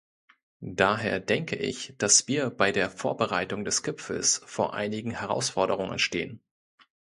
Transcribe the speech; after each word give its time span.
Daher 0.65 1.19
denke 1.19 1.57
ich, 1.57 1.93
dass 1.99 2.27
wir 2.27 2.49
bei 2.49 2.71
der 2.71 2.89
Vorbereitung 2.89 3.63
des 3.63 3.83
Gipfels 3.83 4.41
vor 4.47 4.73
einigen 4.73 5.11
Herausforderungen 5.11 5.99
stehen. 5.99 6.41